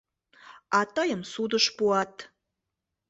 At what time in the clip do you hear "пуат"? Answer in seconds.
1.77-2.13